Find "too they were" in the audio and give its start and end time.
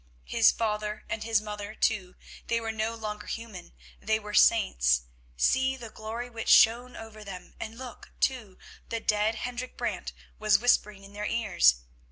1.75-2.71